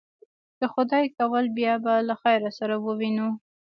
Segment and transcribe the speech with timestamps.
[0.57, 3.29] که خدای کول، بیا به له خیره سره ووینو.